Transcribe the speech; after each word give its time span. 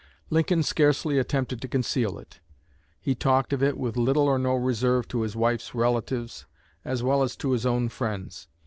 Lincoln 0.31 0.63
scarcely 0.63 1.19
attempted 1.19 1.61
to 1.61 1.67
conceal 1.67 2.17
it. 2.17 2.39
He 2.99 3.13
talked 3.13 3.53
of 3.53 3.61
it 3.61 3.77
with 3.77 3.95
little 3.97 4.23
or 4.23 4.39
no 4.39 4.55
reserve 4.55 5.07
to 5.09 5.21
his 5.21 5.35
wife's 5.35 5.75
relatives, 5.75 6.47
as 6.83 7.03
well 7.03 7.21
as 7.21 7.35
to 7.35 7.51
his 7.51 7.67
own 7.67 7.87
friends. 7.87 8.47